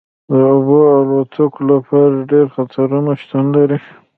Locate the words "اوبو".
0.51-0.79